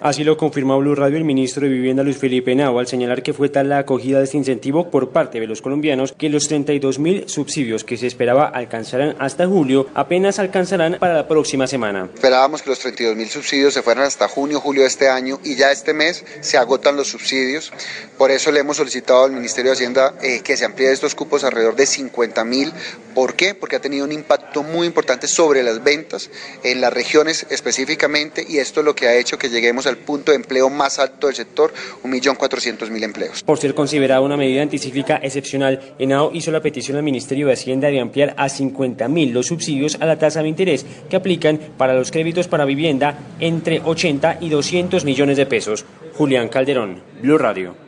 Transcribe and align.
Así 0.00 0.24
lo 0.24 0.36
confirmó 0.36 0.78
Blue 0.78 0.94
Radio 0.94 1.16
el 1.16 1.24
ministro 1.24 1.62
de 1.62 1.70
Vivienda 1.70 2.02
Luis 2.02 2.18
Felipe 2.18 2.54
Nao 2.54 2.78
al 2.78 2.86
señalar 2.86 3.22
que 3.22 3.32
fue 3.32 3.48
tal 3.48 3.70
la 3.70 3.78
acogida 3.78 4.18
de 4.18 4.24
este 4.24 4.36
incentivo 4.36 4.90
por 4.90 5.10
parte 5.10 5.40
de 5.40 5.46
los 5.46 5.62
colombianos 5.62 6.14
que 6.16 6.28
los 6.28 6.48
32 6.48 6.98
mil 6.98 7.28
subsidios 7.30 7.82
que 7.82 7.96
se 7.96 8.06
esperaba 8.06 8.46
alcanzarán 8.46 9.16
hasta 9.18 9.46
julio 9.46 9.86
apenas 9.94 10.38
alcanzarán 10.38 10.98
para 11.00 11.14
la 11.14 11.26
próxima 11.26 11.66
semana. 11.66 12.10
Esperábamos 12.14 12.60
que 12.60 12.68
los 12.68 12.78
32 12.78 13.16
mil 13.16 13.28
subsidios 13.30 13.72
se 13.72 13.82
fueran 13.82 14.04
hasta 14.04 14.28
junio, 14.28 14.60
julio 14.60 14.82
de 14.82 14.88
este 14.88 15.08
año 15.08 15.40
y 15.42 15.56
ya 15.56 15.72
este 15.72 15.94
mes 15.94 16.24
se 16.40 16.58
agotan 16.58 16.96
los 16.96 17.08
subsidios. 17.08 17.72
Por 18.18 18.30
eso 18.30 18.52
le 18.52 18.60
hemos 18.60 18.76
solicitado 18.76 19.24
al 19.24 19.32
Ministerio 19.32 19.70
de 19.70 19.76
Hacienda 19.76 20.14
eh, 20.22 20.40
que 20.44 20.58
se 20.58 20.66
amplíe 20.66 20.92
estos 20.92 21.14
cupos 21.14 21.42
alrededor 21.42 21.74
de 21.74 21.86
50 21.86 22.44
mil. 22.44 22.70
¿Por 23.14 23.34
qué? 23.34 23.54
Porque 23.54 23.76
ha 23.76 23.80
tenido 23.80 24.04
un 24.04 24.12
impacto 24.12 24.62
muy 24.62 24.86
importante 24.86 25.26
sobre 25.26 25.62
las 25.62 25.82
ventas 25.82 26.30
en 26.62 26.82
las 26.82 26.92
regiones 26.92 27.46
específicamente 27.48 28.44
y 28.46 28.58
esto 28.58 28.80
es 28.80 28.86
lo 28.86 28.94
que 28.94 29.08
ha 29.08 29.14
hecho 29.14 29.38
que 29.38 29.48
lleguemos 29.48 29.85
al 29.88 29.98
punto 29.98 30.32
de 30.32 30.36
empleo 30.36 30.70
más 30.70 30.98
alto 30.98 31.26
del 31.26 31.36
sector, 31.36 31.72
1.400.000 32.04 33.02
empleos. 33.02 33.42
Por 33.42 33.58
ser 33.58 33.74
considerada 33.74 34.20
una 34.20 34.36
medida 34.36 34.62
anticíclica 34.62 35.16
excepcional, 35.22 35.94
ENAO 35.98 36.30
hizo 36.32 36.50
la 36.50 36.60
petición 36.60 36.96
al 36.96 37.02
Ministerio 37.02 37.46
de 37.46 37.54
Hacienda 37.54 37.88
de 37.88 38.00
ampliar 38.00 38.34
a 38.36 38.46
50.000 38.46 39.32
los 39.32 39.46
subsidios 39.46 39.96
a 40.00 40.06
la 40.06 40.18
tasa 40.18 40.42
de 40.42 40.48
interés 40.48 40.86
que 41.08 41.16
aplican 41.16 41.58
para 41.76 41.94
los 41.94 42.10
créditos 42.10 42.48
para 42.48 42.64
vivienda 42.64 43.18
entre 43.40 43.80
80 43.80 44.38
y 44.40 44.48
200 44.48 45.04
millones 45.04 45.36
de 45.36 45.46
pesos. 45.46 45.84
Julián 46.14 46.48
Calderón, 46.48 47.02
Blue 47.20 47.38
Radio. 47.38 47.85